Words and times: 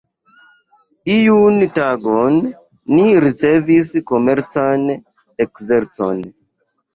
Iun 1.15 1.59
tagon 1.75 2.39
ni 2.93 3.03
ricevis 3.25 3.93
komercan 4.13 4.89
ekzercon. 5.47 6.25